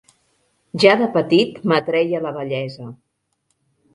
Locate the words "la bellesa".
2.25-2.87